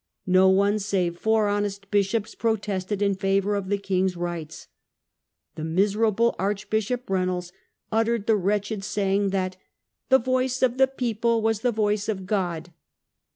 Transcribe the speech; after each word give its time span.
No 0.25 0.49
one 0.49 0.79
save 0.79 1.19
four 1.19 1.47
honest 1.47 1.91
bishops 1.91 2.33
protested 2.33 3.03
in 3.03 3.13
favour 3.13 3.53
of 3.53 3.69
the 3.69 3.77
king's 3.77 4.17
rights. 4.17 4.67
The 5.53 5.63
miserable 5.63 6.35
Archbishop 6.39 7.07
Reynolds 7.07 7.51
uttered 7.91 8.25
the 8.25 8.35
wretched 8.35 8.83
saying 8.83 9.29
that" 9.29 9.57
the 10.09 10.17
voice 10.17 10.63
of 10.63 10.79
the 10.79 10.87
people 10.87 11.33
Deposition 11.39 11.39
of 11.39 11.43
was 11.43 11.59
the 11.61 11.71
voice 11.79 12.09
of 12.09 12.25
God". 12.25 12.73